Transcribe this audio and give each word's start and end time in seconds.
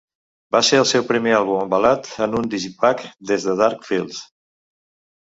Va 0.53 0.61
ser 0.69 0.79
el 0.83 0.87
seu 0.91 1.05
primer 1.09 1.35
àlbum 1.41 1.61
embalat 1.67 2.11
en 2.29 2.35
un 2.41 2.51
digipak 2.57 3.07
des 3.33 3.49
de 3.51 3.59
Dark 3.65 3.89
Fields. 3.93 4.29